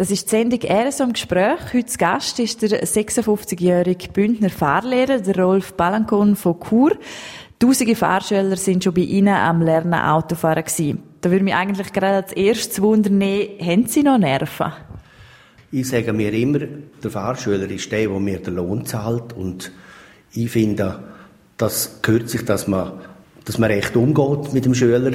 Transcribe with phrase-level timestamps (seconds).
[0.00, 1.74] Das ist die Sendung «RSO im Gespräch».
[1.74, 6.92] Heute Gast ist der 56-jährige Bündner Fahrlehrer, der Rolf Balancon von Chur.
[7.58, 11.02] Tausende Fahrschüler sind schon bei Ihnen am Lernen Autofahren gewesen.
[11.20, 14.72] Da würde mich eigentlich gerade als erstes wundern, haben Sie noch Nerven?
[15.70, 19.70] Ich sage mir immer, der Fahrschüler ist der, der mir den Lohn zahlt und
[20.32, 20.98] ich finde,
[21.58, 22.92] das gehört sich, dass man,
[23.44, 25.12] dass man recht umgeht mit dem Schüler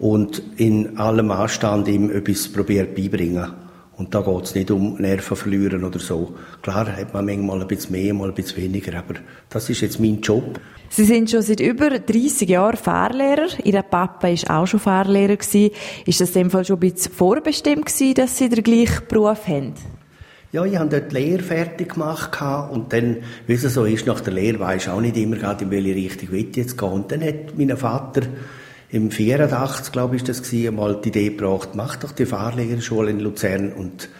[0.00, 3.62] und in allem Anstand ihm etwas probiert beibringen.
[4.02, 6.34] Und da geht es nicht um Nerven verlieren oder so.
[6.60, 9.14] Klar hat man manchmal ein bisschen mehr, mal ein bisschen weniger, aber
[9.48, 10.58] das ist jetzt mein Job.
[10.88, 13.46] Sie sind schon seit über 30 Jahren Fahrlehrer.
[13.62, 15.34] Ihr Papa war auch schon Fahrlehrer.
[15.34, 19.46] Ist das in dem Fall schon ein bisschen vorbestimmt gewesen, dass Sie den gleichen Beruf
[19.46, 19.74] haben?
[20.50, 22.36] Ja, ich habe dort die Lehre fertig gemacht
[22.72, 25.62] und dann, wie es so ist, nach der Lehre weiß ich auch nicht immer gerade,
[25.64, 26.88] in welche Richtung ich jetzt gehen.
[26.88, 28.22] Und dann hat mein Vater
[28.92, 33.20] im 84, glaube ich, das war, mal die Idee gebracht, mach doch die Fahrlehrerschule in
[33.20, 34.10] Luzern und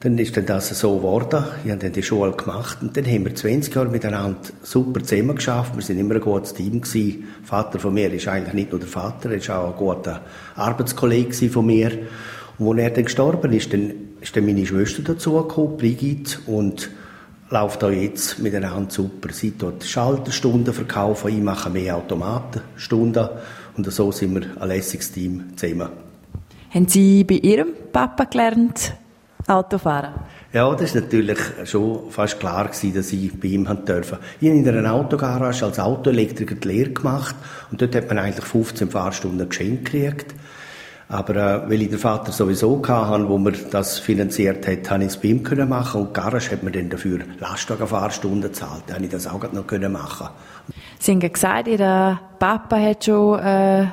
[0.00, 1.44] dann ist dann das so geworden.
[1.64, 5.34] Ich habe dann die Schule gemacht und dann haben wir 20 Jahre miteinander super zusammen
[5.34, 5.74] geschafft.
[5.74, 7.24] Wir sind immer ein gutes Team gewesen.
[7.42, 10.20] Vater von mir ist eigentlich nicht nur der Vater, er ist auch ein guter
[10.54, 11.90] Arbeitskollege von mir.
[12.58, 16.88] Und als er dann gestorben ist, dann ist dann meine Schwester dazugekommen, Brigitte, und
[17.50, 19.32] läuft auch jetzt miteinander super.
[19.32, 23.28] Sie dort Schalterstunden verkaufen, ich mache mehr Automatenstunden
[23.76, 25.88] und so sind wir ein lässiges Team zusammen.
[26.70, 28.92] Haben Sie bei Ihrem Papa gelernt,
[29.46, 30.14] Autofahren?
[30.52, 34.18] Ja, das war natürlich schon fast klar gewesen, dass ich bei ihm haben dürfen.
[34.40, 37.34] Ich habe in einer Autogarage als Autoelektriker die Lehre gemacht
[37.70, 40.34] und dort hat man eigentlich 15 Fahrstunden geschenkt gekriegt.
[41.10, 45.10] Aber äh, weil ich den Vater sowieso hatte, wo mir das finanziert hat, habe ich
[45.10, 48.82] es bei ihm können machen und Garage hat mir dann dafür Lastwagenfahrstunden gezahlt.
[48.86, 50.28] Da habe ich das auch noch können machen.
[50.98, 53.86] Sie haben gesagt, Ihr Papa hat schon äh,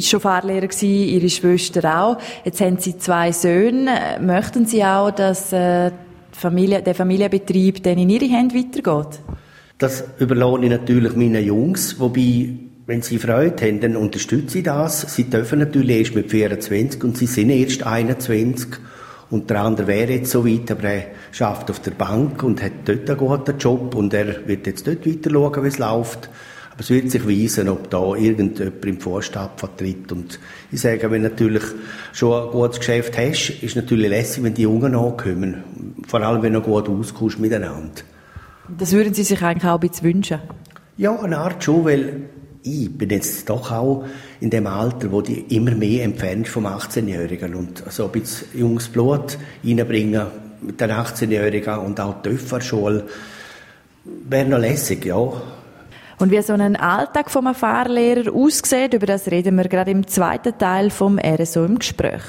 [0.00, 2.16] schon Fahrlehrer gewesen, Ihre Schwester auch.
[2.44, 4.18] Jetzt haben Sie zwei Söhne.
[4.20, 5.90] Möchten Sie auch, dass äh,
[6.32, 9.20] Familie, der Familienbetrieb dann in Ihre Hände weitergeht?
[9.76, 12.54] Das überlasse ich natürlich meinen Jungs, wobei
[12.88, 15.14] wenn Sie Freude haben, dann unterstütze ich das.
[15.14, 18.66] Sie dürfen natürlich erst mit 24 und Sie sind erst 21.
[19.28, 22.72] Und der andere wäre jetzt so weit, aber er schafft auf der Bank und hat
[22.86, 26.30] dort einen guten Job und er wird jetzt dort weiter schauen, wie es läuft.
[26.70, 30.10] Aber es wird sich weisen, ob da irgendjemand im Vorstand vertritt.
[30.10, 30.40] Und
[30.72, 31.64] ich sage, wenn du natürlich
[32.14, 35.62] schon ein gutes Geschäft hast, ist es natürlich lässig, wenn die Jungen ankommen.
[36.06, 38.00] Vor allem, wenn du gut auskommst miteinander.
[38.78, 40.38] Das würden Sie sich eigentlich auch ein bisschen wünschen?
[40.96, 42.30] Ja, eine Art schon, weil
[42.62, 44.04] ich bin jetzt doch auch
[44.40, 48.88] in dem Alter, wo die immer mehr entfernt vom 18-Jährigen und so ein bisschen junges
[48.88, 50.26] Blut reinbringen
[50.60, 53.04] mit den 18-Jährigen und auch die Töpferschule
[54.28, 55.16] wäre noch lässig, ja.
[56.18, 60.58] Und wie so ein Alltag vom Fahrlehrer aussieht, über das reden wir gerade im zweiten
[60.58, 62.22] Teil vom RSO im Gespräch.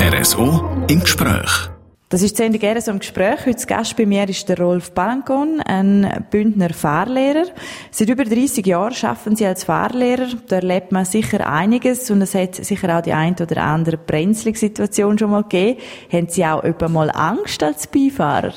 [0.00, 1.70] RSO im Gespräch.
[2.10, 3.44] Das ist die Sendung «RSO im Gespräch».
[3.44, 7.44] Heute Gast bei mir ist der Rolf Balancon, ein Bündner Fahrlehrer.
[7.90, 10.28] Seit über 30 Jahren arbeiten Sie als Fahrlehrer.
[10.46, 15.18] Da erlebt man sicher einiges und es hat sicher auch die ein oder andere Brenzlig-Situation
[15.18, 15.80] schon mal gegeben.
[16.10, 18.54] Haben Sie auch etwa mal Angst als Beifahrer?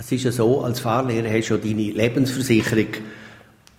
[0.00, 2.88] Es ist ja so, als Fahrlehrer hast du deine Lebensversicherung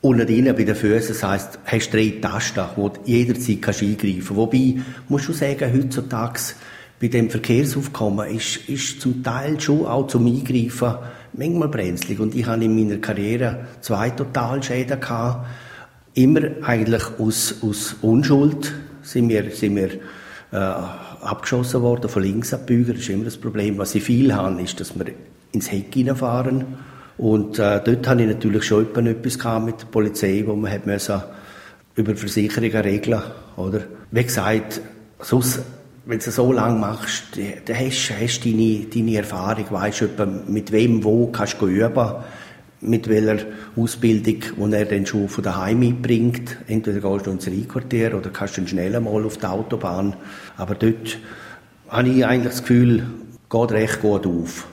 [0.02, 1.16] unten drin bei den Füßen.
[1.16, 4.36] Das heisst, hast drei Tasten, wo du jederzeit eingreifen kannst.
[4.36, 4.76] Wobei,
[5.10, 6.40] musst du sagen, heutzutage
[7.00, 10.96] bei dem Verkehrsaufkommen ist, ist zum Teil schon auch zum Eingreifen
[11.34, 12.20] manchmal brenzlig.
[12.20, 15.46] Und ich habe in meiner Karriere zwei Totalschäden gehabt.
[16.16, 19.90] Immer eigentlich aus, aus Unschuld sind wir, sind wir
[20.52, 20.58] äh,
[21.22, 22.94] abgeschossen worden von links abbügen.
[22.94, 23.78] Das ist immer das Problem.
[23.78, 25.06] Was ich viel habe, ist, dass wir
[25.52, 26.66] ins Heck hineinfahren.
[27.20, 31.22] Und äh, dort hatte ich natürlich schon etwas mit der Polizei, wo man hat müssen
[31.96, 33.22] über Versicherungen regeln
[33.56, 33.82] oder
[34.12, 34.82] Wie gesagt,
[35.20, 35.62] sonst
[36.08, 40.72] wenn du es so lange machst, dann hast du deine, deine Erfahrung, weißt du, mit
[40.72, 42.16] wem wo kannst du üben,
[42.80, 43.46] mit welcher
[43.76, 46.58] Ausbildung, die er dann schon von daheim mitbringt.
[46.68, 50.16] Entweder gehst du ins Rheinquartier oder kannst du schnell mal auf die Autobahn.
[50.56, 51.18] Aber dort
[51.90, 53.06] habe ich eigentlich das Gefühl,
[53.50, 54.68] geht recht gut auf.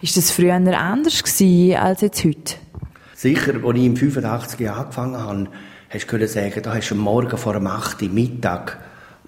[0.00, 2.54] Ist das früher anders gewesen als jetzt heute?
[3.14, 5.48] Sicher, als ich im 85 Jahr angefangen habe,
[5.88, 8.78] hast du sagen, da hast du morgen vor dem 8 Uhr Mittag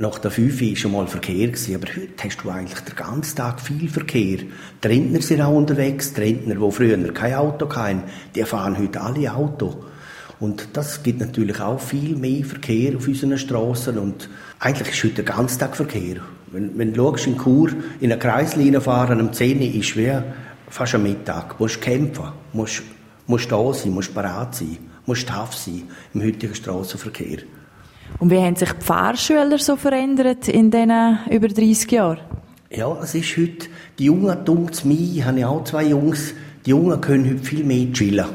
[0.00, 3.36] nach der 5 war schon mal Verkehr, gewesen, aber heute hast du eigentlich den ganzen
[3.36, 4.38] Tag viel Verkehr.
[4.82, 8.04] Die Rentner sind auch unterwegs, die Rentner, die früher kein Auto hatten,
[8.34, 9.84] die fahren heute alle Auto.
[10.40, 15.22] Und das gibt natürlich auch viel mehr Verkehr auf unseren Straßen und eigentlich ist heute
[15.22, 16.16] der ganze Tag Verkehr.
[16.50, 17.68] Wenn, wenn du in Chur
[18.00, 20.10] in einer Kreislinie fahren, um 10 Uhr ist wie
[20.70, 21.58] fast am Mittag.
[21.58, 22.82] Du musst kämpfen, musst,
[23.26, 25.82] musst da sein, musst bereit sein, musst tough sein
[26.14, 27.40] im heutigen Straßenverkehr.
[28.18, 32.18] Und wie haben sich die Fahrschüler so verändert in diesen über 30 Jahren?
[32.70, 33.66] Ja, es ist heute,
[33.98, 36.34] die Jungen, dunkt mir, ich habe ja auch zwei Jungs,
[36.64, 38.26] die Jungen können heute viel mehr chillen.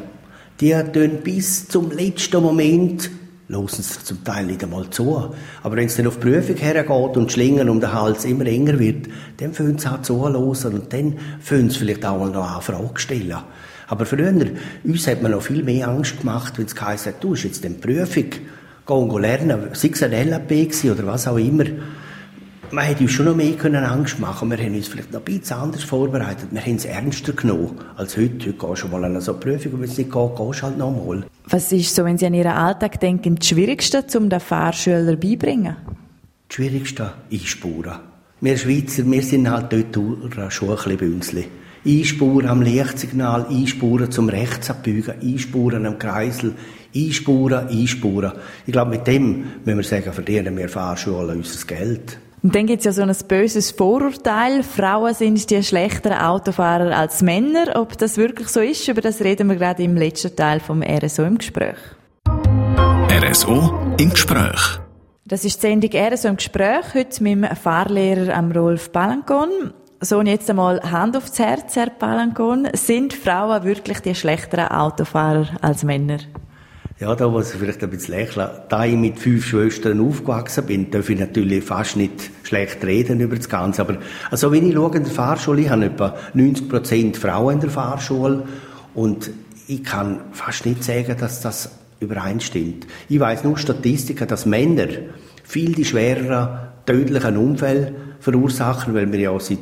[0.59, 3.09] Die tun bis zum letzten Moment
[3.47, 5.33] hören sie zum Teil nicht einmal zu.
[5.63, 8.79] Aber wenn es dann auf die Prüfung hergeht und Schlingen um den Hals immer enger
[8.79, 9.07] wird,
[9.37, 12.99] dann fangen sie auch zuhören und dann fangen sie vielleicht auch mal noch eine Frage
[12.99, 13.37] stellen.
[13.87, 14.33] Aber früher,
[14.83, 17.63] uns hat man noch viel mehr Angst gemacht, wenn es geheißen hat, du hast jetzt
[17.63, 18.31] die Prüfung,
[18.85, 20.51] geh und lernen, sei es ein LAP
[20.85, 21.65] oder was auch immer
[22.71, 25.25] man hätte uns schon noch mehr können Angst machen Wir haben uns vielleicht noch ein
[25.25, 26.47] bisschen anders vorbereitet.
[26.51, 28.47] Wir haben es ernster genommen als heute.
[28.47, 30.63] Heute gehst du mal an so eine Prüfung und wenn es nicht geht, gehst du
[30.63, 31.25] halt noch mal.
[31.45, 35.75] Was ist so, wenn Sie an Ihren Alltag denken, das Schwierigste, um den Fahrschüler beibringen?
[36.47, 37.99] Das Schwierigste einspuren.
[38.41, 41.47] Wir Schweizer, wir sind halt dort schon ein bisschen Bünzli.
[41.85, 46.55] Einspuren am Lichtsignal, einspuren zum Rechts abbiegen, einspuren am Kreisel,
[46.95, 48.31] einspuren, einspuren.
[48.65, 52.17] Ich glaube, mit dem müssen wir sagen, verdienen wir Fahrschulen unser Geld.
[52.41, 57.21] Und dann gibt es ja so ein böses Vorurteil, Frauen sind die schlechteren Autofahrer als
[57.21, 57.75] Männer.
[57.75, 61.23] Ob das wirklich so ist, über das reden wir gerade im letzten Teil vom RSO
[61.23, 61.77] im Gespräch.
[63.09, 64.79] RSO im Gespräch.
[65.25, 69.73] Das ist die Sendung RSO im Gespräch, heute mit dem Fahrlehrer Rolf Balancon.
[70.05, 72.67] So, und jetzt einmal Hand aufs Herz, Herr Balancon.
[72.73, 76.19] Sind Frauen wirklich die schlechteren Autofahrer als Männer?
[76.99, 78.47] Ja, da muss ich vielleicht ein bisschen lächeln.
[78.69, 83.35] Da ich mit fünf Schwestern aufgewachsen bin, darf ich natürlich fast nicht schlecht reden über
[83.35, 83.81] das Ganze.
[83.81, 83.97] Aber
[84.29, 87.71] also wenn ich schaue in der Fahrschule, ich habe etwa 90 Prozent Frauen in der
[87.71, 88.43] Fahrschule
[88.93, 89.31] und
[89.67, 92.85] ich kann fast nicht sagen, dass das übereinstimmt.
[93.09, 94.87] Ich weiß nur Statistiken, dass Männer
[95.43, 99.57] viel die schwereren tödlichen Unfälle verursachen, weil wir ja seit,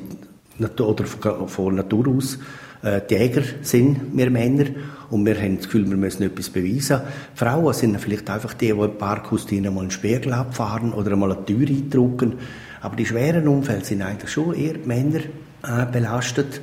[0.59, 2.38] oder von Natur aus
[2.83, 4.65] äh, die Jäger sind wir Männer
[5.09, 7.01] und wir haben das Gefühl, wir müssen etwas beweisen.
[7.33, 11.45] Frauen sind vielleicht einfach die, die im Parkhaus mal einen Spiegel abfahren oder mal eine
[11.45, 12.33] Tür eindrücken.
[12.81, 15.21] Aber die schweren Unfälle sind eigentlich schon eher Männer
[15.63, 16.61] äh, belastet.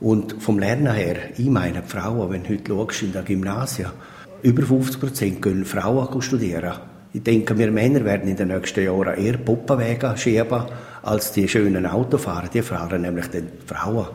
[0.00, 3.92] Und vom Lernen her, ich meine, die Frauen, wenn du heute schaust in der Gymnasia,
[4.42, 6.74] über 50 Prozent gehen Frauen studieren.
[7.14, 10.64] Ich denke, wir Männer werden in den nächsten Jahren eher Puppenwege schieben,
[11.00, 12.48] als die schönen Autofahrer.
[12.52, 14.08] Die fahren nämlich die Frauen.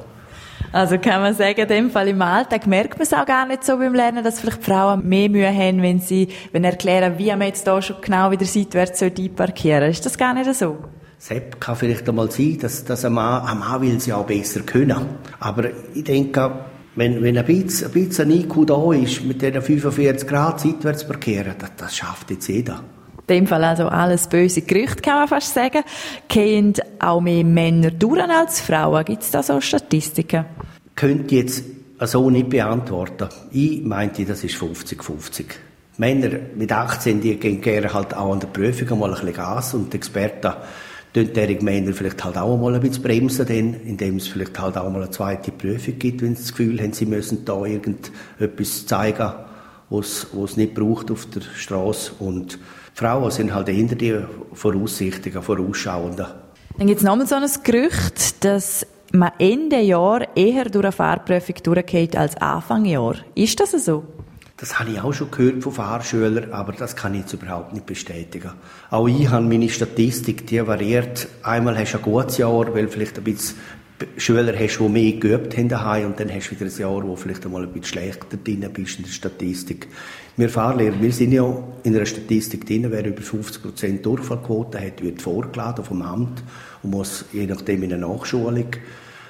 [0.73, 3.63] Also kann man sagen, in dem Fall im Alltag merkt man es auch gar nicht
[3.63, 7.43] so beim Lernen, dass vielleicht Frauen mehr Mühe haben, wenn sie wenn erklären, wie man
[7.43, 9.91] jetzt da schon genau wieder seitwärts einparkieren soll.
[9.91, 10.77] Ist das gar nicht so?
[11.17, 14.59] Sepp kann vielleicht einmal sein, dass, dass ein, Mann, ein Mann will sie auch besser
[14.61, 14.97] können.
[15.39, 16.51] Aber ich denke,
[16.99, 21.55] wenn, wenn ein bisschen, ein bisschen IQ da ist, mit diesen 45 Grad seitwärts parkieren,
[21.57, 22.83] das, das schafft jetzt jeder.
[23.27, 25.83] In dem Fall also alles böse Gerüchte, kann man fast sagen.
[26.27, 29.05] Gehen auch mehr Männer durch als Frauen?
[29.05, 30.45] Gibt es da so Statistiken?
[30.95, 31.63] Könnte jetzt
[32.01, 33.29] so nicht beantworten.
[33.51, 35.45] Ich meinte, das ist 50-50.
[35.97, 39.73] Männer mit 18, die gehen gerne halt auch an der Prüfung mal ein bisschen Gas
[39.73, 40.53] und die Experten
[41.13, 44.77] tun derige Männer vielleicht halt auch mal ein bisschen bremsen, denn, indem es vielleicht halt
[44.77, 48.85] auch mal eine zweite Prüfung gibt, wenn sie das Gefühl haben, sie müssen da irgendetwas
[48.85, 49.31] zeigen,
[49.89, 52.59] was es nicht braucht auf der Straße und
[52.93, 54.19] Frauen sind halt hinter die
[54.53, 56.27] Voraussichtigen, Vorausschauenden.
[56.77, 61.55] Dann gibt es nochmal so ein Gerücht, dass man Ende Jahr eher durch eine Fahrprüfung
[61.63, 63.15] durchgeht als Anfang Jahr.
[63.35, 64.03] Ist das so?
[64.59, 67.85] Das habe ich auch schon gehört von Fahrschülern, aber das kann ich jetzt überhaupt nicht
[67.85, 68.51] bestätigen.
[68.89, 71.29] Auch ich habe meine Statistik, die variiert.
[71.43, 73.55] Einmal hast du ein gutes Jahr, weil vielleicht ein bisschen
[74.17, 77.15] Schüler hast, die mehr geübt haben daheim und dann hast du wieder ein Jahr, wo
[77.15, 79.87] vielleicht einmal ein bisschen schlechter drin bist in der Statistik.
[80.35, 85.21] Wir Fahrlehrer, wir sind ja in der Statistik drin, wer über 50% Durchfallquote hat, wird
[85.21, 86.43] vorgeladen vom Amt
[86.83, 88.71] und muss je nachdem in eine Nachschulung.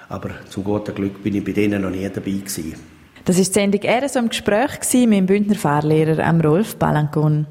[0.07, 2.99] Aber zum guten Glück bin ich bei denen noch nie dabei gewesen.
[3.29, 7.45] Das ist die Sendung «RSO im Gespräch» mit dem Bündner Fahrlehrer Rolf Balancon.